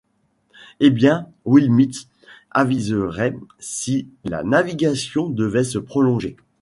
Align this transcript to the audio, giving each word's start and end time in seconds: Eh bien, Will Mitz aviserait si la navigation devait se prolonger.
Eh 0.79 0.89
bien, 0.89 1.29
Will 1.45 1.71
Mitz 1.71 2.07
aviserait 2.49 3.35
si 3.59 4.07
la 4.23 4.41
navigation 4.43 5.29
devait 5.29 5.63
se 5.63 5.77
prolonger. 5.77 6.37